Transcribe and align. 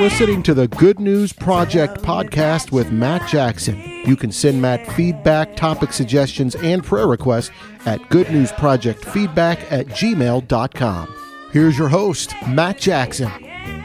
listening 0.00 0.42
to 0.42 0.54
the 0.54 0.66
Good 0.66 0.98
News 0.98 1.30
Project 1.30 1.98
podcast 1.98 2.72
with 2.72 2.90
Matt 2.90 3.28
Jackson. 3.28 3.78
You 4.06 4.16
can 4.16 4.32
send 4.32 4.62
Matt 4.62 4.90
feedback, 4.94 5.56
topic 5.56 5.92
suggestions, 5.92 6.54
and 6.54 6.82
prayer 6.82 7.06
requests 7.06 7.50
at 7.84 8.00
goodnewsprojectfeedback 8.04 9.70
at 9.70 9.88
gmail.com. 9.88 11.14
Here's 11.52 11.76
your 11.76 11.88
host, 11.88 12.34
Matt 12.48 12.78
Jackson. 12.78 13.28
Hey, 13.28 13.84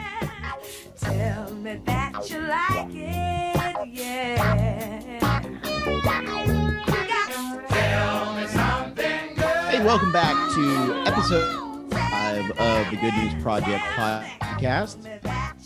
welcome 9.84 10.12
back 10.12 10.34
to 10.54 11.02
episode 11.06 11.92
five 11.92 12.50
of 12.52 12.90
the 12.90 12.96
Good 12.96 13.12
News 13.16 13.42
Project 13.42 13.84
podcast. 13.84 15.15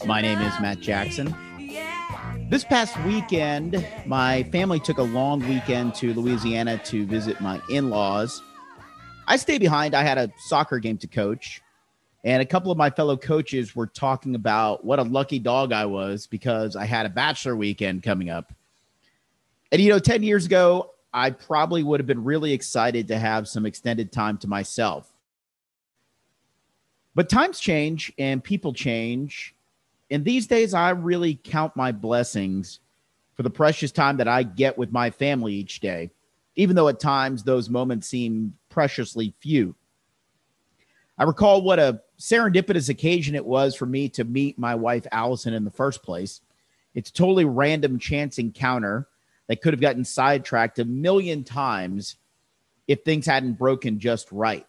My 0.06 0.22
name 0.22 0.40
is 0.40 0.58
Matt 0.60 0.80
Jackson. 0.80 1.34
This 2.48 2.64
past 2.64 2.98
weekend, 3.04 3.86
my 4.06 4.44
family 4.44 4.80
took 4.80 4.98
a 4.98 5.02
long 5.02 5.40
weekend 5.46 5.94
to 5.96 6.14
Louisiana 6.14 6.78
to 6.84 7.04
visit 7.06 7.40
my 7.40 7.60
in 7.68 7.90
laws. 7.90 8.42
I 9.26 9.36
stayed 9.36 9.60
behind. 9.60 9.94
I 9.94 10.02
had 10.02 10.16
a 10.16 10.32
soccer 10.38 10.78
game 10.78 10.96
to 10.98 11.06
coach, 11.06 11.60
and 12.24 12.40
a 12.40 12.46
couple 12.46 12.72
of 12.72 12.78
my 12.78 12.88
fellow 12.88 13.16
coaches 13.16 13.76
were 13.76 13.86
talking 13.86 14.34
about 14.34 14.84
what 14.84 14.98
a 14.98 15.02
lucky 15.02 15.38
dog 15.38 15.72
I 15.72 15.84
was 15.84 16.26
because 16.26 16.76
I 16.76 16.86
had 16.86 17.04
a 17.04 17.10
bachelor 17.10 17.54
weekend 17.54 18.02
coming 18.02 18.30
up. 18.30 18.52
And, 19.70 19.82
you 19.82 19.90
know, 19.90 19.98
10 19.98 20.22
years 20.22 20.46
ago, 20.46 20.92
I 21.12 21.30
probably 21.30 21.82
would 21.82 22.00
have 22.00 22.06
been 22.06 22.24
really 22.24 22.52
excited 22.52 23.08
to 23.08 23.18
have 23.18 23.48
some 23.48 23.66
extended 23.66 24.12
time 24.12 24.38
to 24.38 24.48
myself. 24.48 25.12
But 27.14 27.28
times 27.28 27.60
change 27.60 28.12
and 28.18 28.42
people 28.42 28.72
change. 28.72 29.54
And 30.10 30.24
these 30.24 30.46
days, 30.46 30.74
I 30.74 30.90
really 30.90 31.36
count 31.42 31.76
my 31.76 31.92
blessings 31.92 32.80
for 33.34 33.42
the 33.42 33.50
precious 33.50 33.92
time 33.92 34.16
that 34.18 34.28
I 34.28 34.42
get 34.42 34.76
with 34.76 34.92
my 34.92 35.10
family 35.10 35.54
each 35.54 35.80
day, 35.80 36.10
even 36.56 36.76
though 36.76 36.88
at 36.88 37.00
times 37.00 37.42
those 37.42 37.70
moments 37.70 38.08
seem 38.08 38.54
preciously 38.68 39.34
few. 39.40 39.74
I 41.16 41.24
recall 41.24 41.62
what 41.62 41.78
a 41.78 42.02
serendipitous 42.18 42.88
occasion 42.88 43.34
it 43.34 43.44
was 43.44 43.74
for 43.74 43.86
me 43.86 44.08
to 44.10 44.24
meet 44.24 44.58
my 44.58 44.74
wife, 44.74 45.06
Allison, 45.12 45.54
in 45.54 45.64
the 45.64 45.70
first 45.70 46.02
place. 46.02 46.40
It's 46.94 47.10
a 47.10 47.12
totally 47.12 47.44
random 47.44 47.98
chance 47.98 48.38
encounter 48.38 49.06
that 49.46 49.62
could 49.62 49.72
have 49.72 49.80
gotten 49.80 50.04
sidetracked 50.04 50.78
a 50.78 50.84
million 50.84 51.44
times 51.44 52.16
if 52.88 53.02
things 53.02 53.26
hadn't 53.26 53.58
broken 53.58 54.00
just 54.00 54.30
right. 54.32 54.66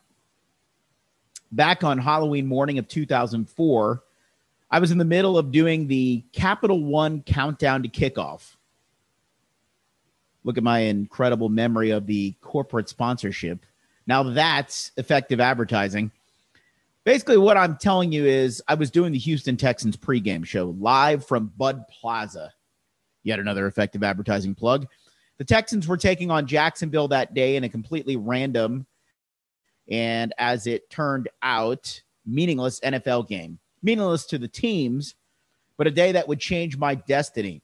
Back 1.51 1.83
on 1.83 1.97
Halloween 1.97 2.47
morning 2.47 2.77
of 2.77 2.87
2004, 2.87 4.03
I 4.71 4.79
was 4.79 4.91
in 4.91 4.97
the 4.97 5.05
middle 5.05 5.37
of 5.37 5.51
doing 5.51 5.87
the 5.87 6.23
Capital 6.33 6.83
One 6.83 7.21
countdown 7.21 7.83
to 7.83 7.89
kickoff. 7.89 8.55
Look 10.43 10.57
at 10.57 10.63
my 10.63 10.79
incredible 10.79 11.49
memory 11.49 11.91
of 11.91 12.07
the 12.07 12.33
corporate 12.41 12.89
sponsorship. 12.89 13.65
Now 14.07 14.23
that's 14.23 14.91
effective 14.97 15.39
advertising. 15.39 16.11
Basically, 17.03 17.37
what 17.37 17.57
I'm 17.57 17.77
telling 17.77 18.11
you 18.11 18.25
is 18.25 18.63
I 18.67 18.75
was 18.75 18.89
doing 18.89 19.11
the 19.11 19.19
Houston 19.19 19.57
Texans 19.57 19.97
pregame 19.97 20.45
show 20.45 20.75
live 20.79 21.25
from 21.25 21.51
Bud 21.57 21.83
Plaza 21.89 22.53
Yet 23.23 23.39
another 23.39 23.67
effective 23.67 24.03
advertising 24.03 24.55
plug. 24.55 24.87
The 25.37 25.45
Texans 25.45 25.87
were 25.87 25.97
taking 25.97 26.31
on 26.31 26.47
Jacksonville 26.47 27.07
that 27.09 27.33
day 27.33 27.55
in 27.55 27.63
a 27.63 27.69
completely 27.69 28.15
random 28.15 28.85
and, 29.89 30.33
as 30.37 30.67
it 30.67 30.89
turned 30.89 31.29
out, 31.41 32.01
meaningless 32.25 32.79
NFL 32.79 33.27
game. 33.27 33.59
Meaningless 33.83 34.25
to 34.27 34.37
the 34.37 34.47
teams, 34.47 35.15
but 35.77 35.87
a 35.87 35.91
day 35.91 36.11
that 36.11 36.27
would 36.27 36.39
change 36.39 36.77
my 36.77 36.95
destiny. 36.95 37.61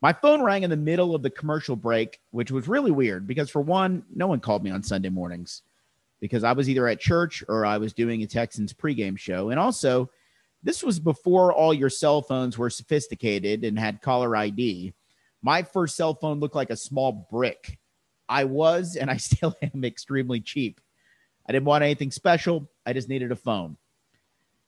My 0.00 0.12
phone 0.12 0.42
rang 0.42 0.64
in 0.64 0.70
the 0.70 0.76
middle 0.76 1.14
of 1.14 1.22
the 1.22 1.30
commercial 1.30 1.76
break, 1.76 2.20
which 2.30 2.50
was 2.50 2.66
really 2.66 2.90
weird 2.90 3.26
because, 3.26 3.50
for 3.50 3.60
one, 3.60 4.04
no 4.14 4.26
one 4.26 4.40
called 4.40 4.64
me 4.64 4.70
on 4.70 4.82
Sunday 4.82 5.08
mornings 5.10 5.62
because 6.20 6.44
I 6.44 6.52
was 6.52 6.68
either 6.68 6.86
at 6.86 7.00
church 7.00 7.42
or 7.48 7.66
I 7.66 7.78
was 7.78 7.92
doing 7.92 8.22
a 8.22 8.26
Texans 8.26 8.72
pregame 8.72 9.18
show. 9.18 9.50
And 9.50 9.58
also, 9.58 10.10
this 10.62 10.82
was 10.82 11.00
before 11.00 11.52
all 11.52 11.74
your 11.74 11.90
cell 11.90 12.22
phones 12.22 12.56
were 12.56 12.70
sophisticated 12.70 13.64
and 13.64 13.78
had 13.78 14.02
caller 14.02 14.36
ID. 14.36 14.92
My 15.42 15.64
first 15.64 15.96
cell 15.96 16.14
phone 16.14 16.38
looked 16.38 16.54
like 16.54 16.70
a 16.70 16.76
small 16.76 17.26
brick. 17.30 17.78
I 18.28 18.44
was, 18.44 18.96
and 18.96 19.10
I 19.10 19.16
still 19.18 19.56
am, 19.62 19.84
extremely 19.84 20.40
cheap. 20.40 20.80
I 21.48 21.52
didn't 21.52 21.66
want 21.66 21.82
anything 21.82 22.12
special. 22.12 22.70
I 22.86 22.92
just 22.92 23.08
needed 23.08 23.32
a 23.32 23.36
phone. 23.36 23.76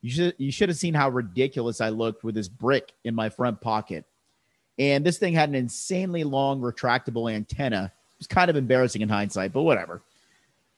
You 0.04 0.10
should 0.10 0.34
you 0.36 0.52
should 0.52 0.68
have 0.68 0.76
seen 0.76 0.92
how 0.92 1.08
ridiculous 1.08 1.80
I 1.80 1.88
looked 1.88 2.24
with 2.24 2.34
this 2.34 2.46
brick 2.46 2.92
in 3.04 3.14
my 3.14 3.30
front 3.30 3.62
pocket. 3.62 4.04
And 4.78 5.02
this 5.02 5.16
thing 5.16 5.32
had 5.32 5.48
an 5.48 5.54
insanely 5.54 6.24
long 6.24 6.60
retractable 6.60 7.32
antenna. 7.32 7.84
It 7.86 8.18
was 8.18 8.26
kind 8.26 8.50
of 8.50 8.56
embarrassing 8.56 9.00
in 9.00 9.08
hindsight, 9.08 9.54
but 9.54 9.62
whatever. 9.62 10.02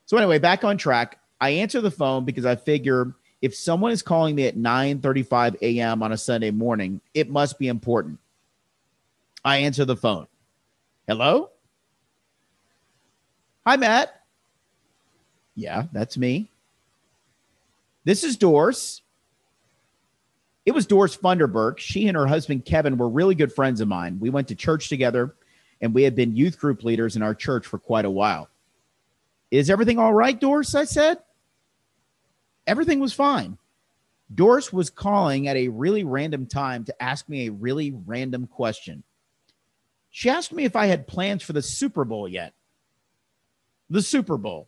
So 0.04 0.16
anyway, 0.16 0.38
back 0.38 0.62
on 0.62 0.78
track. 0.78 1.18
I 1.40 1.50
answer 1.50 1.80
the 1.80 1.90
phone 1.90 2.24
because 2.24 2.46
I 2.46 2.54
figure 2.54 3.16
if 3.42 3.52
someone 3.52 3.90
is 3.90 4.00
calling 4.00 4.36
me 4.36 4.46
at 4.46 4.56
9:35 4.56 5.60
a.m. 5.60 6.04
on 6.04 6.12
a 6.12 6.16
Sunday 6.16 6.52
morning, 6.52 7.00
it 7.12 7.28
must 7.28 7.58
be 7.58 7.66
important. 7.66 8.20
I 9.44 9.56
answer 9.56 9.84
the 9.84 9.96
phone. 9.96 10.28
Hello? 11.08 11.50
Hi, 13.66 13.74
Matt. 13.74 14.22
Yeah, 15.56 15.86
that's 15.90 16.16
me. 16.16 16.48
This 18.04 18.22
is 18.22 18.36
Doris. 18.36 19.02
It 20.66 20.74
was 20.74 20.84
Doris 20.84 21.16
Funderburk. 21.16 21.78
She 21.78 22.08
and 22.08 22.16
her 22.16 22.26
husband 22.26 22.64
Kevin 22.64 22.98
were 22.98 23.08
really 23.08 23.36
good 23.36 23.52
friends 23.52 23.80
of 23.80 23.86
mine. 23.86 24.18
We 24.18 24.30
went 24.30 24.48
to 24.48 24.56
church 24.56 24.88
together 24.88 25.36
and 25.80 25.94
we 25.94 26.02
had 26.02 26.16
been 26.16 26.36
youth 26.36 26.58
group 26.58 26.82
leaders 26.82 27.14
in 27.14 27.22
our 27.22 27.34
church 27.34 27.66
for 27.66 27.78
quite 27.78 28.04
a 28.04 28.10
while. 28.10 28.48
Is 29.52 29.70
everything 29.70 30.00
all 30.00 30.12
right, 30.12 30.38
Doris? 30.38 30.74
I 30.74 30.84
said 30.84 31.18
everything 32.66 32.98
was 32.98 33.12
fine. 33.12 33.58
Doris 34.34 34.72
was 34.72 34.90
calling 34.90 35.46
at 35.46 35.56
a 35.56 35.68
really 35.68 36.02
random 36.02 36.46
time 36.46 36.84
to 36.84 37.02
ask 37.02 37.28
me 37.28 37.46
a 37.46 37.52
really 37.52 37.92
random 38.04 38.48
question. 38.48 39.04
She 40.10 40.28
asked 40.28 40.52
me 40.52 40.64
if 40.64 40.74
I 40.74 40.86
had 40.86 41.06
plans 41.06 41.44
for 41.44 41.52
the 41.52 41.62
Super 41.62 42.04
Bowl 42.04 42.26
yet. 42.26 42.54
The 43.88 44.02
Super 44.02 44.36
Bowl. 44.36 44.66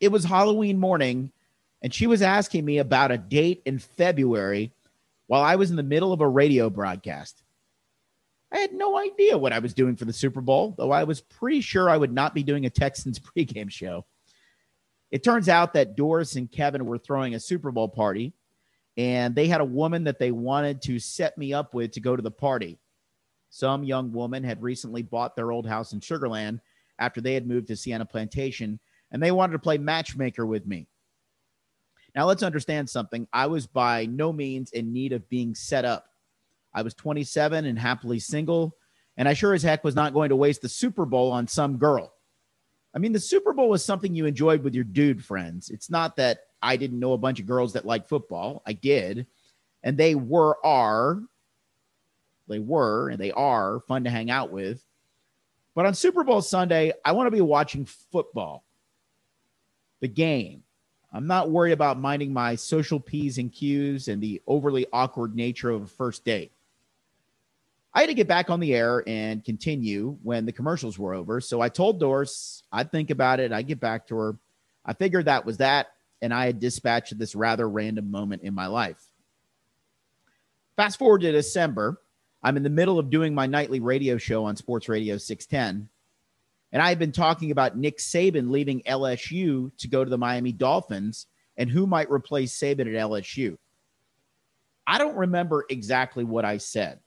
It 0.00 0.10
was 0.10 0.24
Halloween 0.24 0.78
morning, 0.78 1.32
and 1.82 1.92
she 1.92 2.06
was 2.06 2.22
asking 2.22 2.64
me 2.64 2.78
about 2.78 3.10
a 3.10 3.18
date 3.18 3.60
in 3.66 3.78
February 3.78 4.72
while 5.28 5.42
I 5.42 5.54
was 5.56 5.70
in 5.70 5.76
the 5.76 5.82
middle 5.82 6.12
of 6.12 6.20
a 6.20 6.28
radio 6.28 6.68
broadcast. 6.68 7.42
I 8.50 8.58
had 8.58 8.72
no 8.72 8.98
idea 8.98 9.38
what 9.38 9.52
I 9.52 9.58
was 9.58 9.74
doing 9.74 9.94
for 9.94 10.06
the 10.06 10.12
Super 10.12 10.40
Bowl, 10.40 10.74
though 10.76 10.90
I 10.90 11.04
was 11.04 11.20
pretty 11.20 11.60
sure 11.60 11.88
I 11.88 11.98
would 11.98 12.12
not 12.12 12.34
be 12.34 12.42
doing 12.42 12.66
a 12.66 12.70
Texans 12.70 13.18
pregame 13.36 13.70
show. 13.70 14.06
It 15.10 15.22
turns 15.22 15.48
out 15.48 15.74
that 15.74 15.96
Doris 15.96 16.36
and 16.36 16.50
Kevin 16.50 16.84
were 16.84 16.98
throwing 16.98 17.34
a 17.34 17.40
Super 17.40 17.70
Bowl 17.70 17.88
party, 17.88 18.32
and 18.96 19.34
they 19.34 19.46
had 19.46 19.60
a 19.60 19.66
woman 19.66 20.04
that 20.04 20.18
they 20.18 20.32
wanted 20.32 20.82
to 20.82 20.98
set 20.98 21.38
me 21.38 21.52
up 21.52 21.74
with 21.74 21.92
to 21.92 22.00
go 22.00 22.16
to 22.16 22.22
the 22.22 22.30
party. 22.30 22.78
Some 23.50 23.84
young 23.84 24.12
woman 24.12 24.44
had 24.44 24.62
recently 24.62 25.02
bought 25.02 25.36
their 25.36 25.52
old 25.52 25.66
house 25.66 25.92
in 25.92 26.00
Sugar 26.00 26.28
Land 26.28 26.60
after 26.98 27.20
they 27.20 27.34
had 27.34 27.46
moved 27.46 27.68
to 27.68 27.76
Sienna 27.76 28.04
Plantation, 28.04 28.80
and 29.10 29.22
they 29.22 29.30
wanted 29.30 29.52
to 29.52 29.58
play 29.58 29.78
matchmaker 29.78 30.44
with 30.44 30.66
me. 30.66 30.88
Now, 32.18 32.26
let's 32.26 32.42
understand 32.42 32.90
something. 32.90 33.28
I 33.32 33.46
was 33.46 33.68
by 33.68 34.06
no 34.06 34.32
means 34.32 34.72
in 34.72 34.92
need 34.92 35.12
of 35.12 35.28
being 35.28 35.54
set 35.54 35.84
up. 35.84 36.06
I 36.74 36.82
was 36.82 36.92
27 36.94 37.64
and 37.64 37.78
happily 37.78 38.18
single, 38.18 38.74
and 39.16 39.28
I 39.28 39.34
sure 39.34 39.54
as 39.54 39.62
heck 39.62 39.84
was 39.84 39.94
not 39.94 40.14
going 40.14 40.30
to 40.30 40.34
waste 40.34 40.60
the 40.60 40.68
Super 40.68 41.06
Bowl 41.06 41.30
on 41.30 41.46
some 41.46 41.76
girl. 41.76 42.12
I 42.92 42.98
mean, 42.98 43.12
the 43.12 43.20
Super 43.20 43.52
Bowl 43.52 43.68
was 43.68 43.84
something 43.84 44.16
you 44.16 44.26
enjoyed 44.26 44.64
with 44.64 44.74
your 44.74 44.82
dude 44.82 45.24
friends. 45.24 45.70
It's 45.70 45.90
not 45.90 46.16
that 46.16 46.40
I 46.60 46.76
didn't 46.76 46.98
know 46.98 47.12
a 47.12 47.18
bunch 47.18 47.38
of 47.38 47.46
girls 47.46 47.74
that 47.74 47.86
like 47.86 48.08
football. 48.08 48.64
I 48.66 48.72
did. 48.72 49.28
And 49.84 49.96
they 49.96 50.16
were, 50.16 50.58
are, 50.66 51.22
they 52.48 52.58
were, 52.58 53.10
and 53.10 53.20
they 53.20 53.30
are 53.30 53.78
fun 53.86 54.02
to 54.02 54.10
hang 54.10 54.28
out 54.28 54.50
with. 54.50 54.84
But 55.76 55.86
on 55.86 55.94
Super 55.94 56.24
Bowl 56.24 56.42
Sunday, 56.42 56.94
I 57.04 57.12
want 57.12 57.28
to 57.28 57.36
be 57.36 57.40
watching 57.42 57.84
football, 57.84 58.64
the 60.00 60.08
game. 60.08 60.64
I'm 61.12 61.26
not 61.26 61.50
worried 61.50 61.72
about 61.72 61.98
minding 61.98 62.32
my 62.32 62.54
social 62.54 63.00
P's 63.00 63.38
and 63.38 63.52
Q's 63.52 64.08
and 64.08 64.22
the 64.22 64.42
overly 64.46 64.86
awkward 64.92 65.34
nature 65.34 65.70
of 65.70 65.82
a 65.82 65.86
first 65.86 66.24
date. 66.24 66.52
I 67.94 68.00
had 68.00 68.08
to 68.08 68.14
get 68.14 68.28
back 68.28 68.50
on 68.50 68.60
the 68.60 68.74
air 68.74 69.02
and 69.06 69.42
continue 69.42 70.18
when 70.22 70.44
the 70.44 70.52
commercials 70.52 70.98
were 70.98 71.14
over. 71.14 71.40
So 71.40 71.60
I 71.60 71.68
told 71.68 71.98
Doris 71.98 72.62
I'd 72.70 72.92
think 72.92 73.10
about 73.10 73.40
it. 73.40 73.52
I'd 73.52 73.66
get 73.66 73.80
back 73.80 74.06
to 74.08 74.16
her. 74.16 74.36
I 74.84 74.92
figured 74.92 75.24
that 75.24 75.46
was 75.46 75.56
that. 75.58 75.88
And 76.20 76.34
I 76.34 76.46
had 76.46 76.60
dispatched 76.60 77.16
this 77.18 77.34
rather 77.34 77.68
random 77.68 78.10
moment 78.10 78.42
in 78.42 78.54
my 78.54 78.66
life. 78.66 79.02
Fast 80.76 80.98
forward 80.98 81.22
to 81.22 81.32
December. 81.32 82.00
I'm 82.42 82.56
in 82.56 82.62
the 82.62 82.70
middle 82.70 82.98
of 82.98 83.10
doing 83.10 83.34
my 83.34 83.46
nightly 83.46 83.80
radio 83.80 84.18
show 84.18 84.44
on 84.44 84.56
Sports 84.56 84.88
Radio 84.88 85.16
610. 85.16 85.88
And 86.72 86.82
I 86.82 86.88
had 86.90 86.98
been 86.98 87.12
talking 87.12 87.50
about 87.50 87.76
Nick 87.76 87.98
Saban 87.98 88.50
leaving 88.50 88.82
LSU 88.82 89.70
to 89.78 89.88
go 89.88 90.04
to 90.04 90.10
the 90.10 90.18
Miami 90.18 90.52
Dolphins 90.52 91.26
and 91.56 91.70
who 91.70 91.86
might 91.86 92.10
replace 92.10 92.58
Saban 92.58 92.80
at 92.80 93.10
LSU. 93.10 93.56
I 94.86 94.98
don't 94.98 95.16
remember 95.16 95.64
exactly 95.68 96.24
what 96.24 96.44
I 96.44 96.58
said, 96.58 97.00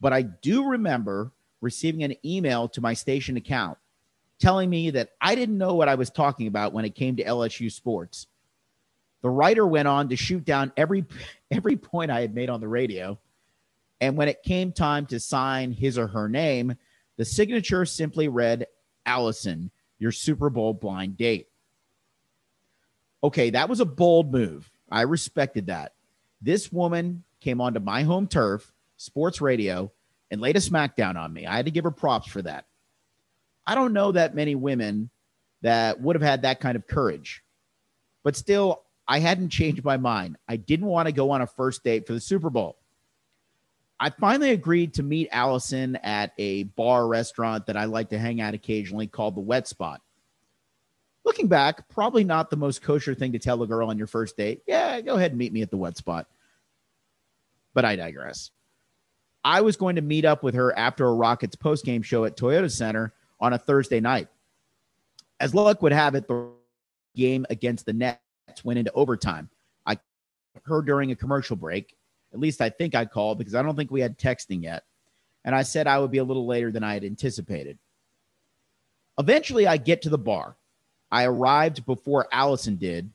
but 0.00 0.12
I 0.12 0.22
do 0.22 0.68
remember 0.68 1.32
receiving 1.60 2.04
an 2.04 2.14
email 2.24 2.68
to 2.68 2.80
my 2.80 2.94
station 2.94 3.36
account 3.36 3.78
telling 4.38 4.68
me 4.68 4.90
that 4.90 5.10
I 5.20 5.34
didn't 5.34 5.58
know 5.58 5.74
what 5.74 5.88
I 5.88 5.94
was 5.94 6.10
talking 6.10 6.46
about 6.46 6.72
when 6.72 6.84
it 6.84 6.94
came 6.94 7.16
to 7.16 7.24
LSU 7.24 7.70
sports. 7.70 8.26
The 9.22 9.30
writer 9.30 9.66
went 9.66 9.88
on 9.88 10.10
to 10.10 10.16
shoot 10.16 10.44
down 10.44 10.72
every 10.76 11.04
every 11.50 11.76
point 11.76 12.10
I 12.10 12.20
had 12.20 12.34
made 12.34 12.50
on 12.50 12.60
the 12.60 12.68
radio. 12.68 13.18
And 14.00 14.16
when 14.16 14.28
it 14.28 14.42
came 14.42 14.72
time 14.72 15.06
to 15.06 15.20
sign 15.20 15.72
his 15.72 15.96
or 15.96 16.08
her 16.08 16.28
name, 16.28 16.74
the 17.16 17.24
signature 17.24 17.84
simply 17.84 18.28
read 18.28 18.66
Allison, 19.06 19.70
your 19.98 20.12
Super 20.12 20.50
Bowl 20.50 20.74
blind 20.74 21.16
date. 21.16 21.48
Okay, 23.22 23.50
that 23.50 23.68
was 23.68 23.80
a 23.80 23.86
bold 23.86 24.32
move. 24.32 24.70
I 24.90 25.02
respected 25.02 25.66
that. 25.66 25.94
This 26.42 26.70
woman 26.70 27.24
came 27.40 27.60
onto 27.60 27.80
my 27.80 28.02
home 28.02 28.26
turf, 28.26 28.72
sports 28.96 29.40
radio, 29.40 29.90
and 30.30 30.40
laid 30.40 30.56
a 30.56 30.60
smackdown 30.60 31.16
on 31.16 31.32
me. 31.32 31.46
I 31.46 31.56
had 31.56 31.64
to 31.66 31.70
give 31.70 31.84
her 31.84 31.90
props 31.90 32.28
for 32.28 32.42
that. 32.42 32.66
I 33.66 33.74
don't 33.74 33.92
know 33.92 34.12
that 34.12 34.34
many 34.34 34.54
women 34.54 35.10
that 35.62 36.00
would 36.00 36.16
have 36.16 36.22
had 36.22 36.42
that 36.42 36.60
kind 36.60 36.76
of 36.76 36.86
courage. 36.86 37.42
But 38.22 38.36
still, 38.36 38.82
I 39.08 39.20
hadn't 39.20 39.50
changed 39.50 39.84
my 39.84 39.96
mind. 39.96 40.36
I 40.48 40.56
didn't 40.56 40.86
want 40.86 41.06
to 41.06 41.12
go 41.12 41.30
on 41.30 41.42
a 41.42 41.46
first 41.46 41.84
date 41.84 42.06
for 42.06 42.12
the 42.12 42.20
Super 42.20 42.50
Bowl. 42.50 42.76
I 44.00 44.10
finally 44.10 44.50
agreed 44.50 44.94
to 44.94 45.02
meet 45.02 45.28
Allison 45.30 45.96
at 45.96 46.32
a 46.36 46.64
bar 46.64 47.06
restaurant 47.06 47.66
that 47.66 47.76
I 47.76 47.84
like 47.84 48.10
to 48.10 48.18
hang 48.18 48.40
out 48.40 48.54
occasionally 48.54 49.06
called 49.06 49.36
the 49.36 49.40
Wet 49.40 49.68
Spot. 49.68 50.00
Looking 51.24 51.48
back, 51.48 51.88
probably 51.88 52.24
not 52.24 52.50
the 52.50 52.56
most 52.56 52.82
kosher 52.82 53.14
thing 53.14 53.32
to 53.32 53.38
tell 53.38 53.62
a 53.62 53.66
girl 53.66 53.88
on 53.88 53.96
your 53.96 54.06
first 54.06 54.36
date. 54.36 54.62
Yeah, 54.66 55.00
go 55.00 55.14
ahead 55.14 55.30
and 55.30 55.38
meet 55.38 55.52
me 55.52 55.62
at 55.62 55.70
the 55.70 55.76
Wet 55.76 55.96
Spot. 55.96 56.26
But 57.72 57.84
I 57.84 57.96
digress. 57.96 58.50
I 59.44 59.60
was 59.60 59.76
going 59.76 59.96
to 59.96 60.02
meet 60.02 60.24
up 60.24 60.42
with 60.42 60.54
her 60.54 60.76
after 60.76 61.06
a 61.06 61.14
Rockets 61.14 61.56
postgame 61.56 62.04
show 62.04 62.24
at 62.24 62.36
Toyota 62.36 62.70
Center 62.70 63.14
on 63.40 63.52
a 63.52 63.58
Thursday 63.58 64.00
night. 64.00 64.28
As 65.40 65.54
luck 65.54 65.82
would 65.82 65.92
have 65.92 66.14
it, 66.14 66.26
the 66.28 66.50
game 67.14 67.46
against 67.48 67.86
the 67.86 67.92
Nets 67.92 68.18
went 68.64 68.78
into 68.78 68.92
overtime. 68.92 69.48
I 69.86 69.98
heard 70.64 70.86
during 70.86 71.10
a 71.10 71.16
commercial 71.16 71.56
break. 71.56 71.96
At 72.34 72.40
least 72.40 72.60
I 72.60 72.68
think 72.68 72.94
I 72.94 73.04
called 73.04 73.38
because 73.38 73.54
I 73.54 73.62
don't 73.62 73.76
think 73.76 73.92
we 73.92 74.00
had 74.00 74.18
texting 74.18 74.64
yet. 74.64 74.82
And 75.44 75.54
I 75.54 75.62
said 75.62 75.86
I 75.86 76.00
would 76.00 76.10
be 76.10 76.18
a 76.18 76.24
little 76.24 76.46
later 76.46 76.72
than 76.72 76.82
I 76.82 76.94
had 76.94 77.04
anticipated. 77.04 77.78
Eventually, 79.18 79.68
I 79.68 79.76
get 79.76 80.02
to 80.02 80.10
the 80.10 80.18
bar. 80.18 80.56
I 81.12 81.26
arrived 81.26 81.86
before 81.86 82.26
Allison 82.32 82.74
did. 82.74 83.08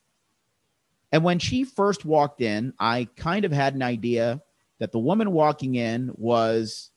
And 1.11 1.23
when 1.23 1.37
she 1.37 1.65
first 1.65 2.05
walked 2.05 2.39
in, 2.39 2.73
I 2.79 3.09
kind 3.17 3.43
of 3.43 3.51
had 3.51 3.75
an 3.75 3.81
idea 3.81 4.41
that 4.77 4.93
the 4.93 4.99
woman 4.99 5.31
walking 5.31 5.75
in 5.75 6.11
was 6.15 6.91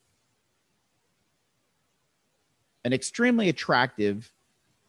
an 2.84 2.92
extremely 2.92 3.48
attractive, 3.48 4.30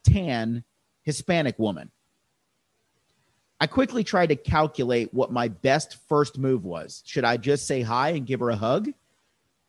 tan 0.04 0.64
Hispanic 1.02 1.58
woman. 1.58 1.90
I 3.64 3.68
quickly 3.68 4.04
tried 4.04 4.28
to 4.28 4.36
calculate 4.36 5.14
what 5.14 5.32
my 5.32 5.48
best 5.48 5.96
first 6.10 6.38
move 6.38 6.66
was. 6.66 7.02
Should 7.06 7.24
I 7.24 7.38
just 7.38 7.66
say 7.66 7.82
hi 7.82 8.10
and 8.10 8.26
give 8.26 8.42
her 8.42 8.50
a 8.50 8.58
hug? 8.58 8.90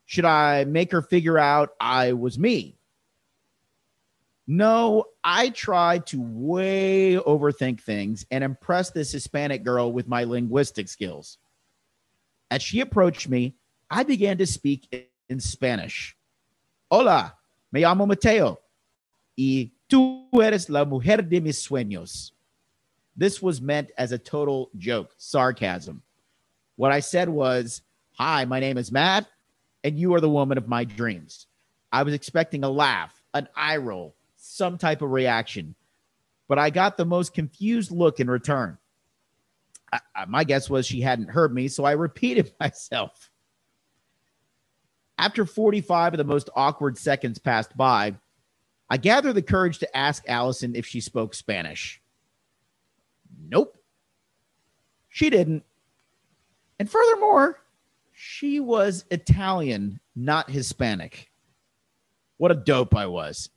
Should 0.04 0.24
I 0.24 0.64
make 0.64 0.90
her 0.90 1.00
figure 1.00 1.38
out 1.38 1.74
I 1.80 2.12
was 2.14 2.36
me? 2.36 2.74
No, 4.48 5.04
I 5.22 5.50
tried 5.50 6.06
to 6.06 6.20
way 6.20 7.20
overthink 7.24 7.82
things 7.82 8.26
and 8.32 8.42
impress 8.42 8.90
this 8.90 9.12
Hispanic 9.12 9.62
girl 9.62 9.92
with 9.92 10.08
my 10.08 10.24
linguistic 10.24 10.88
skills. 10.88 11.38
As 12.50 12.64
she 12.64 12.80
approached 12.80 13.28
me, 13.28 13.54
I 13.88 14.02
began 14.02 14.38
to 14.38 14.46
speak 14.48 15.08
in 15.28 15.38
Spanish. 15.38 16.16
Hola, 16.90 17.36
me 17.70 17.82
llamo 17.82 18.08
Mateo 18.08 18.58
y 19.38 19.70
tú 19.88 20.26
eres 20.42 20.68
la 20.68 20.84
mujer 20.84 21.22
de 21.22 21.40
mis 21.40 21.64
sueños. 21.64 22.33
This 23.16 23.40
was 23.40 23.60
meant 23.60 23.90
as 23.96 24.12
a 24.12 24.18
total 24.18 24.70
joke, 24.76 25.14
sarcasm. 25.16 26.02
What 26.76 26.92
I 26.92 27.00
said 27.00 27.28
was, 27.28 27.82
Hi, 28.12 28.44
my 28.44 28.60
name 28.60 28.78
is 28.78 28.92
Matt, 28.92 29.26
and 29.82 29.98
you 29.98 30.14
are 30.14 30.20
the 30.20 30.30
woman 30.30 30.58
of 30.58 30.68
my 30.68 30.84
dreams. 30.84 31.46
I 31.92 32.02
was 32.02 32.14
expecting 32.14 32.64
a 32.64 32.68
laugh, 32.68 33.22
an 33.34 33.48
eye 33.54 33.76
roll, 33.76 34.16
some 34.36 34.78
type 34.78 35.02
of 35.02 35.10
reaction, 35.10 35.74
but 36.48 36.58
I 36.58 36.70
got 36.70 36.96
the 36.96 37.04
most 37.04 37.34
confused 37.34 37.90
look 37.90 38.20
in 38.20 38.28
return. 38.28 38.78
I, 39.92 40.00
I, 40.14 40.24
my 40.26 40.44
guess 40.44 40.68
was 40.68 40.86
she 40.86 41.00
hadn't 41.00 41.30
heard 41.30 41.54
me, 41.54 41.68
so 41.68 41.84
I 41.84 41.92
repeated 41.92 42.52
myself. 42.60 43.30
After 45.18 45.46
45 45.46 46.14
of 46.14 46.18
the 46.18 46.24
most 46.24 46.50
awkward 46.56 46.98
seconds 46.98 47.38
passed 47.38 47.76
by, 47.76 48.16
I 48.90 48.96
gathered 48.96 49.34
the 49.34 49.42
courage 49.42 49.78
to 49.78 49.96
ask 49.96 50.24
Allison 50.28 50.74
if 50.74 50.86
she 50.86 51.00
spoke 51.00 51.34
Spanish. 51.34 52.00
Nope. 53.48 53.76
She 55.08 55.30
didn't. 55.30 55.64
And 56.78 56.90
furthermore, 56.90 57.60
she 58.12 58.60
was 58.60 59.04
Italian, 59.10 60.00
not 60.16 60.50
Hispanic. 60.50 61.30
What 62.36 62.50
a 62.50 62.56
dope 62.56 62.94
I 62.96 63.06
was. 63.06 63.50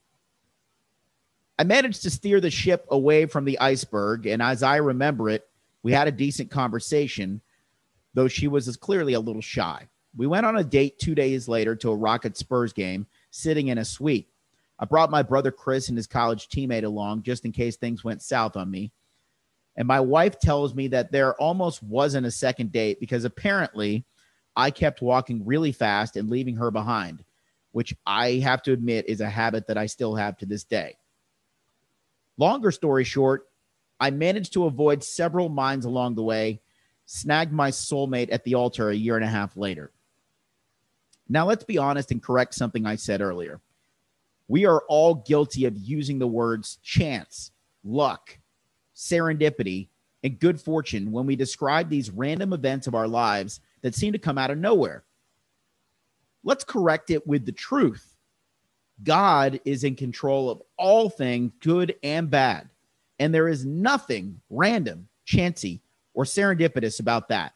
I 1.58 1.64
managed 1.64 2.02
to 2.02 2.10
steer 2.10 2.40
the 2.40 2.50
ship 2.50 2.86
away 2.90 3.26
from 3.26 3.44
the 3.44 3.58
iceberg, 3.58 4.26
and 4.26 4.40
as 4.40 4.62
I 4.62 4.76
remember 4.76 5.28
it, 5.28 5.48
we 5.82 5.92
had 5.92 6.06
a 6.06 6.12
decent 6.12 6.50
conversation, 6.50 7.40
though 8.14 8.28
she 8.28 8.46
was 8.46 8.68
as 8.68 8.76
clearly 8.76 9.14
a 9.14 9.20
little 9.20 9.42
shy. 9.42 9.88
We 10.16 10.26
went 10.28 10.46
on 10.46 10.56
a 10.56 10.64
date 10.64 10.98
two 10.98 11.14
days 11.14 11.48
later 11.48 11.74
to 11.76 11.90
a 11.90 11.96
Rocket 11.96 12.36
Spurs 12.36 12.72
game, 12.72 13.06
sitting 13.30 13.68
in 13.68 13.78
a 13.78 13.84
suite. 13.84 14.28
I 14.78 14.84
brought 14.84 15.10
my 15.10 15.22
brother 15.22 15.50
Chris 15.50 15.88
and 15.88 15.98
his 15.98 16.06
college 16.06 16.48
teammate 16.48 16.84
along 16.84 17.22
just 17.22 17.44
in 17.44 17.50
case 17.50 17.76
things 17.76 18.04
went 18.04 18.22
south 18.22 18.56
on 18.56 18.70
me. 18.70 18.92
And 19.78 19.86
my 19.86 20.00
wife 20.00 20.40
tells 20.40 20.74
me 20.74 20.88
that 20.88 21.12
there 21.12 21.40
almost 21.40 21.84
wasn't 21.84 22.26
a 22.26 22.32
second 22.32 22.72
date 22.72 22.98
because 22.98 23.24
apparently 23.24 24.04
I 24.56 24.72
kept 24.72 25.00
walking 25.00 25.46
really 25.46 25.70
fast 25.70 26.16
and 26.16 26.28
leaving 26.28 26.56
her 26.56 26.72
behind, 26.72 27.24
which 27.70 27.94
I 28.04 28.32
have 28.42 28.60
to 28.64 28.72
admit 28.72 29.08
is 29.08 29.20
a 29.20 29.30
habit 29.30 29.68
that 29.68 29.78
I 29.78 29.86
still 29.86 30.16
have 30.16 30.36
to 30.38 30.46
this 30.46 30.64
day. 30.64 30.96
Longer 32.38 32.72
story 32.72 33.04
short, 33.04 33.46
I 34.00 34.10
managed 34.10 34.52
to 34.54 34.64
avoid 34.64 35.04
several 35.04 35.48
mines 35.48 35.84
along 35.84 36.16
the 36.16 36.24
way, 36.24 36.60
snagged 37.06 37.52
my 37.52 37.70
soulmate 37.70 38.32
at 38.32 38.42
the 38.42 38.56
altar 38.56 38.90
a 38.90 38.96
year 38.96 39.14
and 39.14 39.24
a 39.24 39.28
half 39.28 39.56
later. 39.56 39.92
Now, 41.28 41.46
let's 41.46 41.64
be 41.64 41.78
honest 41.78 42.10
and 42.10 42.20
correct 42.20 42.54
something 42.54 42.84
I 42.84 42.96
said 42.96 43.20
earlier. 43.20 43.60
We 44.48 44.66
are 44.66 44.82
all 44.88 45.14
guilty 45.14 45.66
of 45.66 45.76
using 45.76 46.18
the 46.18 46.26
words 46.26 46.78
chance, 46.82 47.52
luck, 47.84 48.38
serendipity, 48.98 49.86
and 50.24 50.40
good 50.40 50.60
fortune 50.60 51.12
when 51.12 51.24
we 51.24 51.36
describe 51.36 51.88
these 51.88 52.10
random 52.10 52.52
events 52.52 52.88
of 52.88 52.96
our 52.96 53.06
lives 53.06 53.60
that 53.82 53.94
seem 53.94 54.12
to 54.12 54.18
come 54.18 54.36
out 54.36 54.50
of 54.50 54.58
nowhere. 54.58 55.04
Let's 56.42 56.64
correct 56.64 57.10
it 57.10 57.24
with 57.24 57.46
the 57.46 57.52
truth. 57.52 58.16
God 59.04 59.60
is 59.64 59.84
in 59.84 59.94
control 59.94 60.50
of 60.50 60.60
all 60.76 61.08
things, 61.08 61.52
good 61.60 61.94
and 62.02 62.28
bad. 62.28 62.68
And 63.20 63.32
there 63.32 63.46
is 63.46 63.64
nothing 63.64 64.40
random, 64.50 65.08
chancy, 65.24 65.80
or 66.14 66.24
serendipitous 66.24 66.98
about 66.98 67.28
that. 67.28 67.54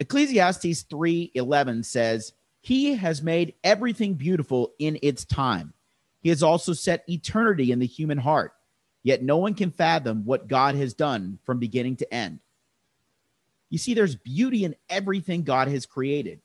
Ecclesiastes 0.00 0.82
3:11 0.82 1.84
says, 1.84 2.32
"He 2.60 2.94
has 2.94 3.22
made 3.22 3.54
everything 3.62 4.14
beautiful 4.14 4.72
in 4.80 4.98
its 5.02 5.24
time. 5.24 5.74
He 6.20 6.30
has 6.30 6.42
also 6.42 6.72
set 6.72 7.08
eternity 7.08 7.70
in 7.70 7.78
the 7.78 7.86
human 7.86 8.18
heart. 8.18 8.54
Yet 9.02 9.22
no 9.22 9.36
one 9.36 9.54
can 9.54 9.70
fathom 9.70 10.24
what 10.24 10.48
God 10.48 10.74
has 10.76 10.94
done 10.94 11.38
from 11.44 11.58
beginning 11.58 11.96
to 11.96 12.14
end. 12.14 12.38
You 13.68 13.78
see, 13.78 13.94
there's 13.94 14.14
beauty 14.14 14.64
in 14.64 14.76
everything 14.88 15.42
God 15.42 15.68
has 15.68 15.86
created. 15.86 16.40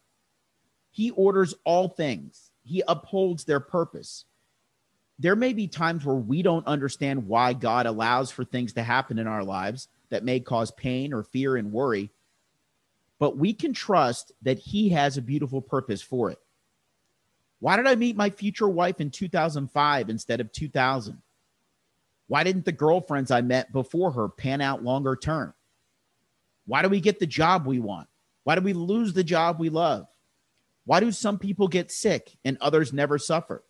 He 0.92 1.12
orders 1.12 1.54
all 1.64 1.90
things, 1.90 2.52
He 2.64 2.82
upholds 2.88 3.44
their 3.44 3.60
purpose. 3.60 4.26
There 5.20 5.36
may 5.36 5.54
be 5.54 5.68
times 5.68 6.06
where 6.06 6.16
we 6.16 6.42
don't 6.42 6.68
understand 6.68 7.28
why 7.28 7.54
God 7.54 7.86
allows 7.86 8.32
for 8.32 8.46
things 8.46 8.74
to 8.74 8.84
happen 8.84 9.18
in 9.18 9.28
our 9.28 9.44
lives 9.44 9.88
that 10.10 10.24
may 10.24 10.40
cause 10.40 10.72
pain 10.72 11.12
or 11.12 11.24
fear 11.24 11.58
and 11.58 11.72
worry, 11.72 12.12
but 13.20 13.36
we 13.36 13.54
can 13.54 13.74
trust 13.74 14.32
that 14.44 14.60
He 14.60 14.90
has 14.90 15.18
a 15.18 15.22
beautiful 15.22 15.62
purpose 15.62 16.02
for 16.02 16.32
it. 16.32 16.40
Why 17.60 17.76
did 17.76 17.88
I 17.88 17.96
meet 17.96 18.16
my 18.16 18.30
future 18.30 18.70
wife 18.70 19.02
in 19.02 19.10
2005 19.10 20.10
instead 20.10 20.40
of 20.40 20.52
2000? 20.52 21.22
Why 22.28 22.44
didn't 22.44 22.66
the 22.66 22.72
girlfriends 22.72 23.32
I 23.32 23.42
met 23.42 23.72
before 23.72 24.12
her 24.12 24.30
pan 24.30 24.62
out 24.62 24.84
longer 24.84 25.16
term? 25.16 25.54
Why 26.66 26.82
do 26.82 26.90
we 26.90 27.00
get 27.00 27.20
the 27.20 27.28
job 27.28 27.66
we 27.66 27.80
want? 27.80 28.08
Why 28.44 28.56
do 28.56 28.62
we 28.62 28.74
lose 28.74 29.14
the 29.14 29.24
job 29.24 29.60
we 29.60 29.70
love? 29.70 30.08
Why 30.86 31.00
do 31.00 31.12
some 31.12 31.40
people 31.40 31.68
get 31.68 31.92
sick 31.92 32.38
and 32.46 32.58
others 32.60 32.94
never 32.94 33.18
suffer? 33.18 33.64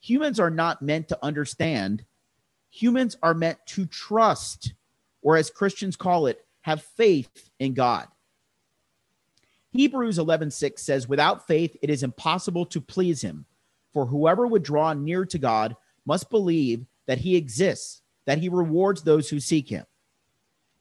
Humans 0.00 0.38
are 0.38 0.50
not 0.50 0.82
meant 0.82 1.08
to 1.08 1.18
understand. 1.24 2.04
Humans 2.70 3.16
are 3.22 3.34
meant 3.34 3.58
to 3.66 3.86
trust, 3.86 4.74
or 5.22 5.36
as 5.36 5.50
Christians 5.50 5.96
call 5.96 6.26
it, 6.26 6.44
have 6.62 6.82
faith 6.82 7.50
in 7.58 7.74
God. 7.74 8.08
Hebrews 9.70 10.18
11:6 10.18 10.82
says, 10.82 11.08
"Without 11.08 11.46
faith 11.46 11.76
it 11.82 11.90
is 11.90 12.02
impossible 12.02 12.66
to 12.66 12.80
please 12.80 13.22
him, 13.22 13.46
for 13.92 14.06
whoever 14.06 14.46
would 14.46 14.62
draw 14.62 14.92
near 14.92 15.24
to 15.26 15.38
God 15.38 15.76
must 16.04 16.30
believe 16.30 16.86
that 17.06 17.18
he 17.18 17.36
exists, 17.36 18.02
that 18.24 18.38
he 18.38 18.48
rewards 18.48 19.02
those 19.02 19.28
who 19.28 19.40
seek 19.40 19.68
him." 19.68 19.86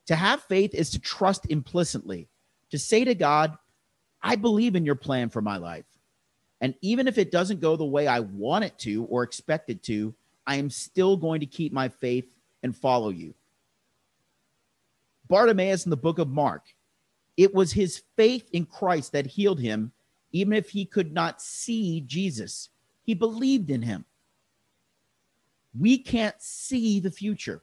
To 0.07 0.15
have 0.15 0.43
faith 0.43 0.73
is 0.73 0.89
to 0.91 0.99
trust 0.99 1.45
implicitly, 1.49 2.27
to 2.69 2.77
say 2.77 3.03
to 3.03 3.15
God, 3.15 3.57
"I 4.21 4.35
believe 4.35 4.75
in 4.75 4.85
your 4.85 4.95
plan 4.95 5.29
for 5.29 5.41
my 5.41 5.57
life." 5.57 5.85
And 6.61 6.75
even 6.81 7.07
if 7.07 7.17
it 7.17 7.31
doesn't 7.31 7.59
go 7.59 7.75
the 7.75 7.85
way 7.85 8.07
I 8.07 8.21
want 8.21 8.65
it 8.65 8.77
to 8.79 9.03
or 9.05 9.23
expect 9.23 9.69
it 9.69 9.83
to, 9.83 10.15
I 10.47 10.55
am 10.55 10.69
still 10.69 11.17
going 11.17 11.39
to 11.39 11.45
keep 11.45 11.73
my 11.73 11.89
faith 11.89 12.33
and 12.63 12.75
follow 12.75 13.09
you. 13.09 13.33
Bartimaeus 15.27 15.85
in 15.85 15.89
the 15.89 15.97
book 15.97 16.19
of 16.19 16.29
Mark, 16.29 16.75
it 17.37 17.53
was 17.53 17.73
his 17.73 18.03
faith 18.15 18.49
in 18.51 18.65
Christ 18.65 19.11
that 19.11 19.25
healed 19.25 19.59
him, 19.59 19.91
even 20.31 20.53
if 20.53 20.69
he 20.69 20.85
could 20.85 21.13
not 21.13 21.41
see 21.41 22.01
Jesus. 22.01 22.69
He 23.03 23.13
believed 23.13 23.69
in 23.69 23.81
him. 23.81 24.05
We 25.79 25.97
can't 25.97 26.39
see 26.39 26.99
the 26.99 27.11
future. 27.11 27.61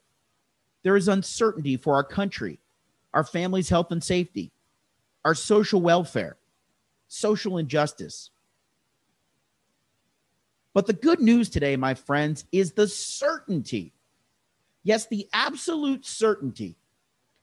There 0.83 0.97
is 0.97 1.09
uncertainty 1.09 1.77
for 1.77 1.95
our 1.95 2.05
country, 2.05 2.59
our 3.13 3.25
family's 3.25 3.69
health 3.69 3.93
and 3.93 4.03
safety, 4.03 4.51
our 5.25 5.35
social 5.35 5.81
welfare, 5.81 6.37
social 7.09 7.59
injustice. 7.59 8.31
But 10.73 10.87
the 10.87 10.93
good 10.93 11.21
news 11.21 11.49
today, 11.49 11.77
my 11.77 11.95
friends, 11.95 12.45
is 12.53 12.73
the 12.73 12.89
certainty. 12.89 13.93
Yes, 14.83 15.07
the 15.07 15.29
absolute 15.33 16.07
certainty 16.07 16.77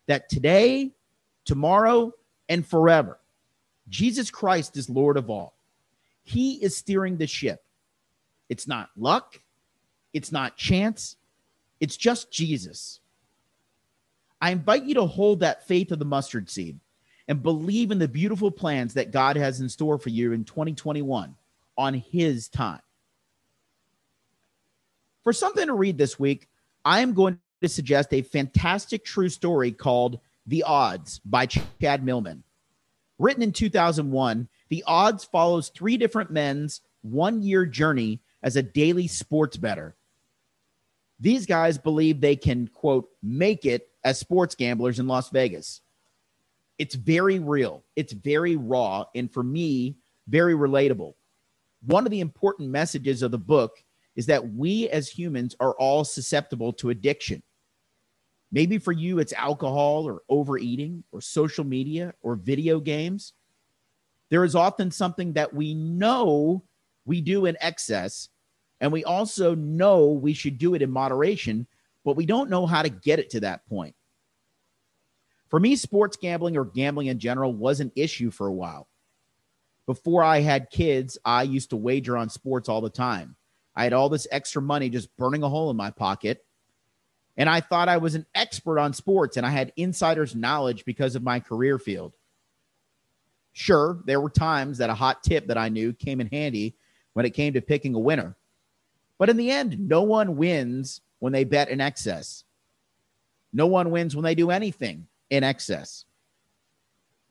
that 0.08 0.30
today, 0.30 0.92
tomorrow, 1.46 2.14
and 2.50 2.66
forever, 2.66 3.20
Jesus 3.90 4.32
Christ 4.32 4.78
is 4.78 4.90
Lord 4.90 5.18
of 5.18 5.30
all. 5.30 5.54
He 6.24 6.54
is 6.56 6.76
steering 6.76 7.18
the 7.18 7.28
ship. 7.28 7.64
It's 8.50 8.68
not 8.68 8.90
luck, 8.98 9.40
it's 10.14 10.32
not 10.32 10.58
chance, 10.58 11.16
it's 11.80 11.98
just 11.98 12.32
Jesus. 12.32 13.00
I 14.40 14.52
invite 14.52 14.84
you 14.84 14.96
to 14.96 15.06
hold 15.06 15.40
that 15.40 15.68
faith 15.68 15.92
of 15.92 16.00
the 16.00 16.06
mustard 16.06 16.50
seed 16.50 16.80
and 17.28 17.44
believe 17.44 17.92
in 17.92 18.00
the 18.00 18.08
beautiful 18.08 18.52
plans 18.52 18.94
that 18.94 19.12
God 19.12 19.36
has 19.36 19.60
in 19.60 19.70
store 19.70 19.98
for 19.98 20.10
you 20.10 20.32
in 20.32 20.44
2021 20.44 21.36
on 21.78 21.94
His 21.94 22.48
time. 22.48 22.82
For 25.24 25.34
something 25.34 25.68
to 25.68 25.74
read 25.74 25.98
this 25.98 26.18
week, 26.18 26.48
I 26.86 27.02
am 27.02 27.14
going 27.14 27.40
to 27.62 27.68
suggest 27.68 28.14
a 28.14 28.22
fantastic 28.22 29.04
true 29.04 29.28
story 29.28 29.72
called 29.72 30.20
The 30.46 30.64
Odds 30.64 31.20
by 31.26 31.48
Chad 31.48 32.04
Millman. 32.04 32.44
Written 33.20 33.44
in 33.44 33.52
2001, 33.52 34.48
The 34.70 34.84
Odds 34.88 35.26
follows 35.26 35.70
three 35.70 35.98
different 35.98 36.32
men's 36.32 36.80
one 37.02 37.42
year 37.42 37.66
journey 37.66 38.22
as 38.42 38.56
a 38.56 38.64
daily 38.64 39.08
sports 39.08 39.58
bettor. 39.58 39.97
These 41.20 41.46
guys 41.46 41.78
believe 41.78 42.22
they 42.22 42.36
can, 42.36 42.68
quote, 42.68 43.10
make 43.24 43.66
it 43.66 43.90
as 44.04 44.20
sports 44.20 44.56
gamblers 44.56 45.00
in 45.00 45.08
Las 45.08 45.30
Vegas. 45.30 45.82
It's 46.78 46.96
very 46.96 47.40
real, 47.40 47.84
it's 47.96 48.14
very 48.14 48.56
raw, 48.56 49.06
and 49.16 49.32
for 49.32 49.44
me, 49.44 49.98
very 50.28 50.54
relatable. 50.54 51.14
One 51.86 52.06
of 52.06 52.12
the 52.12 52.20
important 52.20 52.70
messages 52.70 53.24
of 53.24 53.32
the 53.32 53.38
book 53.40 53.84
is 54.16 54.26
that 54.28 54.54
we 54.54 54.90
as 54.90 55.10
humans 55.10 55.56
are 55.60 55.74
all 55.80 56.04
susceptible 56.04 56.74
to 56.74 56.90
addiction. 56.90 57.42
Maybe 58.52 58.78
for 58.78 58.92
you, 58.92 59.20
it's 59.20 59.34
alcohol 59.34 60.08
or 60.08 60.22
overeating 60.30 61.04
or 61.12 61.22
social 61.22 61.64
media 61.64 62.14
or 62.22 62.36
video 62.36 62.80
games. 62.80 63.34
There 64.30 64.44
is 64.44 64.56
often 64.56 64.92
something 64.92 65.34
that 65.34 65.54
we 65.54 65.74
know 65.74 66.64
we 67.06 67.22
do 67.22 67.46
in 67.46 67.58
excess, 67.60 68.30
and 68.80 68.92
we 68.92 69.04
also 69.04 69.56
know 69.56 70.08
we 70.08 70.34
should 70.34 70.58
do 70.58 70.76
it 70.76 70.82
in 70.82 70.92
moderation, 70.92 71.68
but 72.04 72.16
we 72.16 72.26
don't 72.26 72.50
know 72.50 72.66
how 72.66 72.82
to 72.82 72.90
get 72.90 73.20
it 73.20 73.30
to 73.32 73.40
that 73.42 73.66
point. 73.68 73.96
For 75.50 75.60
me, 75.60 75.76
sports 75.76 76.18
gambling 76.18 76.58
or 76.58 76.66
gambling 76.66 77.08
in 77.08 77.20
general 77.20 77.54
was 77.54 77.80
an 77.80 77.92
issue 77.96 78.32
for 78.32 78.48
a 78.48 78.54
while. 78.54 78.88
Before 79.86 80.24
I 80.24 80.42
had 80.42 80.70
kids, 80.70 81.18
I 81.24 81.44
used 81.44 81.70
to 81.70 81.78
wager 81.78 82.18
on 82.18 82.30
sports 82.30 82.68
all 82.68 82.82
the 82.82 82.90
time. 82.90 83.36
I 83.76 83.84
had 83.84 83.94
all 83.94 84.10
this 84.10 84.28
extra 84.32 84.62
money 84.62 84.90
just 84.90 85.16
burning 85.18 85.44
a 85.44 85.50
hole 85.50 85.70
in 85.72 85.78
my 85.78 85.92
pocket. 85.92 86.44
And 87.38 87.50
I 87.50 87.62
thought 87.62 87.88
I 87.88 87.98
was 87.98 88.16
an 88.16 88.26
expert 88.36 88.80
on 88.80 88.92
sports 88.92 89.38
and 89.38 89.46
I 89.46 89.52
had 89.52 89.72
insider's 89.78 90.36
knowledge 90.36 90.84
because 90.84 91.16
of 91.16 91.24
my 91.24 91.40
career 91.40 91.80
field. 91.80 92.14
Sure, 93.54 94.00
there 94.06 94.20
were 94.20 94.30
times 94.30 94.80
that 94.80 94.90
a 94.90 94.96
hot 94.96 95.24
tip 95.24 95.48
that 95.48 95.58
I 95.58 95.70
knew 95.70 95.94
came 95.94 96.20
in 96.20 96.28
handy 96.28 96.76
when 97.14 97.26
it 97.26 97.34
came 97.34 97.54
to 97.54 97.62
picking 97.62 97.96
a 97.96 98.00
winner. 98.00 98.36
But 99.18 99.30
in 99.30 99.38
the 99.38 99.52
end, 99.52 99.88
no 99.88 100.04
one 100.04 100.38
wins 100.38 101.02
when 101.20 101.34
they 101.34 101.44
bet 101.44 101.70
in 101.70 101.82
excess. 101.82 102.44
No 103.54 103.68
one 103.68 103.92
wins 103.92 104.16
when 104.16 104.24
they 104.24 104.36
do 104.36 104.52
anything 104.52 105.08
in 105.30 105.44
excess. 105.44 106.06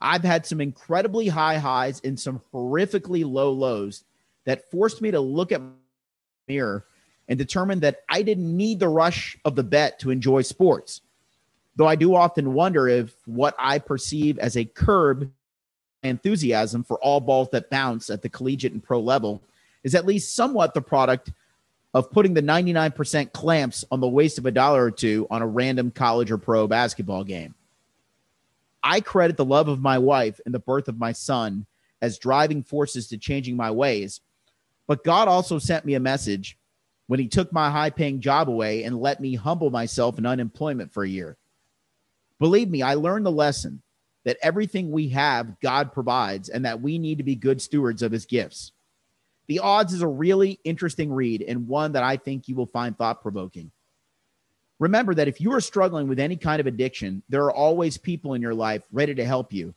I've 0.00 0.24
had 0.24 0.44
some 0.44 0.60
incredibly 0.60 1.28
high 1.28 1.58
highs 1.58 2.00
and 2.04 2.18
some 2.18 2.42
horrifically 2.52 3.24
low 3.24 3.52
lows 3.52 4.04
that 4.44 4.70
forced 4.70 5.00
me 5.00 5.10
to 5.10 5.20
look 5.20 5.52
at 5.52 5.60
my 5.60 5.70
mirror 6.48 6.86
and 7.28 7.38
determine 7.38 7.80
that 7.80 8.00
I 8.08 8.22
didn't 8.22 8.56
need 8.56 8.80
the 8.80 8.88
rush 8.88 9.38
of 9.44 9.56
the 9.56 9.64
bet 9.64 9.98
to 10.00 10.10
enjoy 10.10 10.42
sports. 10.42 11.00
Though 11.76 11.88
I 11.88 11.96
do 11.96 12.14
often 12.14 12.54
wonder 12.54 12.88
if 12.88 13.14
what 13.26 13.54
I 13.58 13.78
perceive 13.78 14.38
as 14.38 14.56
a 14.56 14.64
curb 14.64 15.30
enthusiasm 16.02 16.84
for 16.84 16.98
all 16.98 17.20
balls 17.20 17.48
that 17.50 17.70
bounce 17.70 18.10
at 18.10 18.22
the 18.22 18.28
collegiate 18.28 18.72
and 18.72 18.82
pro 18.82 19.00
level 19.00 19.42
is 19.82 19.94
at 19.94 20.06
least 20.06 20.34
somewhat 20.34 20.74
the 20.74 20.80
product 20.80 21.32
of 21.96 22.12
putting 22.12 22.34
the 22.34 22.42
99% 22.42 23.32
clamps 23.32 23.84
on 23.90 24.00
the 24.00 24.08
waste 24.08 24.38
of 24.38 24.46
a 24.46 24.50
dollar 24.50 24.84
or 24.84 24.90
two 24.90 25.26
on 25.30 25.40
a 25.42 25.46
random 25.46 25.90
college 25.90 26.30
or 26.30 26.38
pro 26.38 26.68
basketball 26.68 27.24
game. 27.24 27.54
I 28.82 29.00
credit 29.00 29.36
the 29.36 29.44
love 29.44 29.68
of 29.68 29.80
my 29.80 29.98
wife 29.98 30.38
and 30.44 30.54
the 30.54 30.60
birth 30.60 30.86
of 30.86 30.98
my 30.98 31.12
son 31.12 31.66
as 32.02 32.18
driving 32.18 32.62
forces 32.62 33.08
to 33.08 33.18
changing 33.18 33.56
my 33.56 33.70
ways 33.70 34.20
but 34.86 35.04
God 35.04 35.28
also 35.28 35.58
sent 35.58 35.84
me 35.84 35.94
a 35.94 36.00
message 36.00 36.58
when 37.08 37.20
he 37.20 37.28
took 37.28 37.52
my 37.52 37.70
high 37.70 37.90
paying 37.90 38.20
job 38.20 38.48
away 38.48 38.84
and 38.84 39.00
let 39.00 39.20
me 39.20 39.34
humble 39.34 39.70
myself 39.70 40.18
in 40.18 40.26
unemployment 40.26 40.92
for 40.92 41.04
a 41.04 41.08
year. 41.08 41.36
Believe 42.38 42.68
me, 42.68 42.82
I 42.82 42.94
learned 42.94 43.26
the 43.26 43.32
lesson 43.32 43.82
that 44.24 44.38
everything 44.42 44.90
we 44.90 45.08
have, 45.10 45.58
God 45.60 45.92
provides, 45.92 46.48
and 46.48 46.64
that 46.64 46.80
we 46.80 46.98
need 46.98 47.18
to 47.18 47.24
be 47.24 47.36
good 47.36 47.62
stewards 47.62 48.02
of 48.02 48.12
his 48.12 48.26
gifts. 48.26 48.72
The 49.48 49.60
Odds 49.60 49.92
is 49.92 50.02
a 50.02 50.08
really 50.08 50.58
interesting 50.64 51.12
read 51.12 51.42
and 51.42 51.68
one 51.68 51.92
that 51.92 52.02
I 52.02 52.16
think 52.16 52.48
you 52.48 52.56
will 52.56 52.66
find 52.66 52.96
thought 52.96 53.22
provoking. 53.22 53.70
Remember 54.78 55.14
that 55.14 55.28
if 55.28 55.40
you 55.40 55.52
are 55.52 55.60
struggling 55.60 56.08
with 56.08 56.18
any 56.18 56.36
kind 56.36 56.60
of 56.60 56.66
addiction, 56.66 57.22
there 57.28 57.44
are 57.44 57.52
always 57.52 57.96
people 57.96 58.34
in 58.34 58.42
your 58.42 58.54
life 58.54 58.82
ready 58.92 59.14
to 59.14 59.24
help 59.24 59.52
you. 59.52 59.74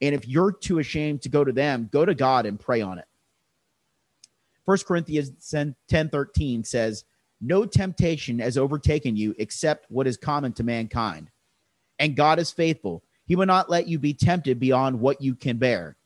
And 0.00 0.14
if 0.14 0.26
you're 0.26 0.52
too 0.52 0.78
ashamed 0.78 1.22
to 1.22 1.28
go 1.28 1.44
to 1.44 1.52
them, 1.52 1.88
go 1.92 2.04
to 2.04 2.14
God 2.14 2.46
and 2.46 2.58
pray 2.58 2.80
on 2.80 2.98
it. 2.98 3.04
1 4.64 4.78
Corinthians 4.86 5.30
10 5.50 6.08
13 6.08 6.64
says, 6.64 7.04
No 7.40 7.66
temptation 7.66 8.38
has 8.38 8.56
overtaken 8.56 9.16
you 9.16 9.34
except 9.38 9.90
what 9.90 10.06
is 10.06 10.16
common 10.16 10.52
to 10.54 10.64
mankind. 10.64 11.30
And 11.98 12.16
God 12.16 12.38
is 12.38 12.50
faithful. 12.50 13.02
He 13.26 13.36
will 13.36 13.46
not 13.46 13.68
let 13.68 13.88
you 13.88 13.98
be 13.98 14.14
tempted 14.14 14.58
beyond 14.58 14.98
what 14.98 15.20
you 15.20 15.34
can 15.34 15.58
bear. 15.58 15.96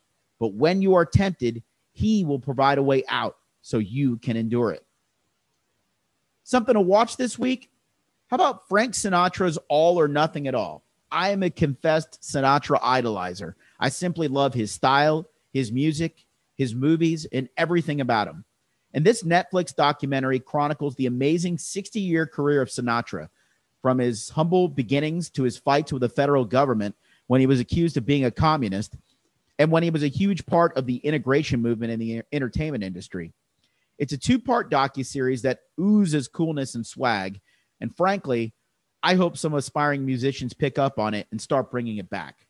But 0.41 0.55
when 0.55 0.83
you 0.83 0.95
are 0.95 1.07
tempted, 1.07 1.63
he 1.95 2.25
will 2.25 2.39
provide 2.39 2.79
a 2.79 2.83
way 2.83 3.05
out 3.09 3.37
so 3.63 3.79
you 3.79 4.19
can 4.19 4.37
endure 4.37 4.73
it. 4.73 4.85
Something 6.43 6.75
to 6.75 6.81
watch 6.81 7.17
this 7.17 7.39
week? 7.39 7.71
How 8.27 8.35
about 8.35 8.69
Frank 8.69 8.93
Sinatra's 8.93 9.59
All 9.69 9.99
or 9.99 10.09
Nothing 10.09 10.47
at 10.47 10.55
All? 10.55 10.85
I 11.11 11.31
am 11.31 11.43
a 11.43 11.51
confessed 11.51 12.21
Sinatra 12.21 12.81
idolizer. 12.83 13.55
I 13.79 13.89
simply 13.89 14.29
love 14.29 14.53
his 14.53 14.73
style, 14.73 15.27
his 15.53 15.71
music, 15.71 16.27
his 16.57 16.75
movies, 16.75 17.27
and 17.33 17.49
everything 17.57 18.01
about 18.01 18.29
him. 18.29 18.45
And 18.93 19.05
this 19.05 19.23
Netflix 19.23 19.75
documentary 19.75 20.41
chronicles 20.41 20.97
the 20.97 21.07
amazing 21.07 21.59
60 21.59 22.01
year 22.01 22.27
career 22.27 22.61
of 22.61 22.69
Sinatra 22.69 23.29
from 23.81 23.99
his 23.99 24.31
humble 24.31 24.69
beginnings 24.69 25.31
to 25.31 25.43
his 25.45 25.57
fights 25.57 25.93
with 25.93 26.01
the 26.01 26.09
federal 26.09 26.45
government 26.45 26.97
when 27.29 27.41
he 27.41 27.47
was 27.47 27.61
accused 27.61 27.97
of 27.97 28.07
being 28.07 28.25
a 28.25 28.31
communist 28.31 28.97
and 29.59 29.71
when 29.71 29.83
he 29.83 29.91
was 29.91 30.03
a 30.03 30.09
huge 30.09 30.47
part 30.47 30.77
of 30.77 30.87
the 30.87 30.97
integration 30.97 31.61
movement 31.61 31.93
in 31.93 32.01
the 32.01 32.23
entertainment 32.33 32.85
industry. 32.85 33.33
It's 33.99 34.13
a 34.13 34.19
two 34.19 34.39
part 34.39 34.71
docu-series 34.71 35.43
that 35.43 35.61
oozes 35.81 36.29
coolness 36.29 36.75
and 36.75 36.87
swag. 36.87 37.41
And 37.81 37.95
frankly, 37.95 38.55
I 39.03 39.15
hope 39.15 39.37
some 39.37 39.55
aspiring 39.55 40.05
musicians 40.05 40.55
pick 40.55 40.79
up 40.79 40.99
on 40.99 41.15
it 41.15 41.29
and 41.31 41.41
start 41.41 41.71
bringing 41.71 41.99
it 41.99 42.11
back. 42.11 42.47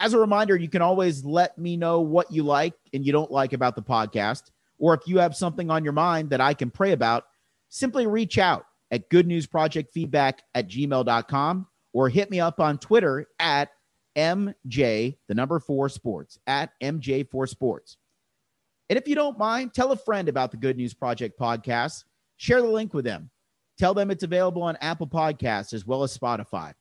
As 0.00 0.12
a 0.12 0.18
reminder, 0.18 0.56
you 0.56 0.68
can 0.68 0.82
always 0.82 1.24
let 1.24 1.56
me 1.56 1.76
know 1.76 2.00
what 2.00 2.32
you 2.32 2.42
like 2.42 2.74
and 2.92 3.06
you 3.06 3.12
don't 3.12 3.30
like 3.30 3.52
about 3.52 3.76
the 3.76 3.82
podcast 3.82 4.50
or 4.78 4.94
if 4.94 5.00
you 5.06 5.18
have 5.18 5.36
something 5.36 5.70
on 5.70 5.84
your 5.84 5.92
mind 5.92 6.30
that 6.30 6.40
I 6.40 6.54
can 6.54 6.70
pray 6.70 6.92
about, 6.92 7.24
simply 7.68 8.06
reach 8.06 8.38
out 8.38 8.66
at 8.90 9.10
goodnewsprojectfeedback 9.10 10.38
at 10.54 10.68
gmail.com 10.68 11.66
or 11.92 12.08
hit 12.08 12.30
me 12.30 12.40
up 12.40 12.60
on 12.60 12.78
Twitter 12.78 13.26
at 13.38 13.70
MJ, 14.16 15.16
the 15.28 15.34
number 15.34 15.60
four 15.60 15.88
sports, 15.88 16.38
at 16.46 16.70
MJ4 16.82 17.48
Sports. 17.48 17.98
And 18.88 18.98
if 18.98 19.08
you 19.08 19.14
don't 19.14 19.38
mind, 19.38 19.74
tell 19.74 19.92
a 19.92 19.96
friend 19.96 20.28
about 20.28 20.50
the 20.50 20.56
Good 20.56 20.76
News 20.76 20.94
Project 20.94 21.38
podcast. 21.38 22.04
Share 22.36 22.62
the 22.62 22.68
link 22.68 22.94
with 22.94 23.04
them. 23.04 23.30
Tell 23.78 23.94
them 23.94 24.10
it's 24.10 24.22
available 24.22 24.62
on 24.62 24.76
Apple 24.80 25.06
Podcasts 25.06 25.74
as 25.74 25.86
well 25.86 26.02
as 26.02 26.16
Spotify. 26.16 26.72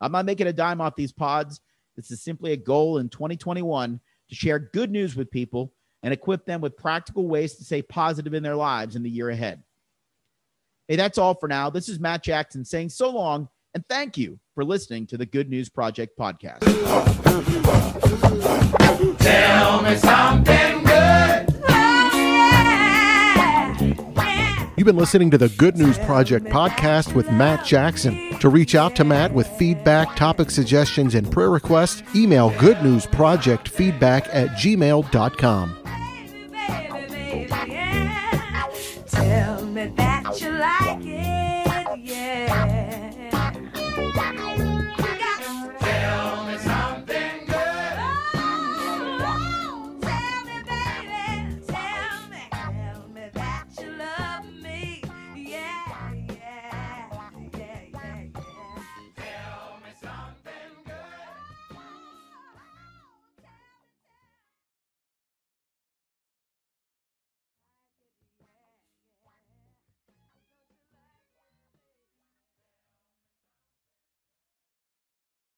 I'm 0.00 0.12
not 0.12 0.26
making 0.26 0.46
a 0.46 0.52
dime 0.52 0.80
off 0.80 0.96
these 0.96 1.12
pods. 1.12 1.60
This 1.96 2.10
is 2.10 2.22
simply 2.22 2.52
a 2.52 2.56
goal 2.56 2.98
in 2.98 3.08
2021 3.08 4.00
to 4.28 4.34
share 4.34 4.58
good 4.58 4.90
news 4.90 5.16
with 5.16 5.30
people 5.30 5.72
and 6.02 6.12
equip 6.12 6.44
them 6.44 6.60
with 6.60 6.76
practical 6.76 7.28
ways 7.28 7.54
to 7.54 7.64
stay 7.64 7.80
positive 7.80 8.34
in 8.34 8.42
their 8.42 8.56
lives 8.56 8.96
in 8.96 9.02
the 9.02 9.10
year 9.10 9.30
ahead. 9.30 9.62
Hey, 10.88 10.96
that's 10.96 11.16
all 11.16 11.34
for 11.34 11.48
now. 11.48 11.70
This 11.70 11.88
is 11.88 11.98
Matt 11.98 12.22
Jackson 12.22 12.64
saying 12.64 12.90
so 12.90 13.10
long 13.10 13.48
and 13.74 13.84
thank 13.88 14.16
you 14.16 14.38
for 14.54 14.64
listening 14.64 15.06
to 15.08 15.16
the 15.16 15.26
Good 15.26 15.50
News 15.50 15.68
Project 15.68 16.16
podcast. 16.18 16.60
Tell 19.18 19.82
me 19.82 19.96
something 19.96 20.84
good. 20.84 21.50
You've 24.76 24.86
been 24.86 24.96
listening 24.96 25.30
to 25.30 25.38
the 25.38 25.48
Good 25.50 25.76
News 25.76 25.98
Project 25.98 26.46
podcast 26.46 27.14
with 27.14 27.30
Matt 27.30 27.64
Jackson. 27.64 28.38
To 28.40 28.48
reach 28.48 28.74
out 28.74 28.96
to 28.96 29.04
Matt 29.04 29.32
with 29.32 29.46
feedback, 29.46 30.16
topic 30.16 30.50
suggestions, 30.50 31.14
and 31.14 31.30
prayer 31.30 31.50
requests, 31.50 32.02
email 32.14 32.50
goodnewsprojectfeedback 32.50 34.28
at 34.32 34.48
gmail.com. 34.50 35.78
Tell 39.06 39.64
me 39.66 39.86
that 39.96 40.40
you 40.40 40.50
like 40.50 40.83